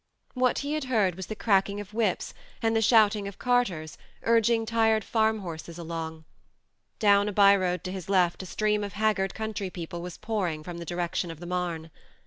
What 0.33 0.57
he 0.65 0.73
had 0.73 0.85
heard 0.85 1.13
was 1.13 1.27
the 1.27 1.35
cracking 1.35 1.79
of 1.79 1.93
whips 1.93 2.33
and 2.59 2.75
the 2.75 2.81
shouting 2.81 3.27
of 3.27 3.37
carters 3.37 3.99
urging 4.23 4.65
tired 4.65 5.03
farm 5.03 5.41
horses 5.41 5.77
along. 5.77 6.25
Down 6.97 7.29
a 7.29 7.31
by 7.31 7.55
road 7.55 7.83
to 7.83 7.91
his 7.91 8.09
left 8.09 8.41
a 8.41 8.47
stream 8.47 8.83
of 8.83 8.93
haggard 8.93 9.35
country 9.35 9.69
people 9.69 10.01
was 10.01 10.17
pouring 10.17 10.63
from 10.63 10.79
the 10.79 10.85
direction 10.85 11.29
of 11.29 11.39
the 11.39 11.45
Marne. 11.45 11.91